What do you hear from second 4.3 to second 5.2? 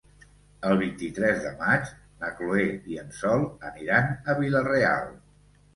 a Vila-real.